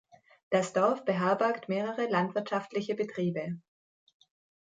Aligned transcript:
Das 0.49 0.73
Dorf 0.73 1.05
beherbergt 1.05 1.69
mehrere 1.69 2.09
landwirtschaftliche 2.09 2.95
Betriebe. 2.95 3.59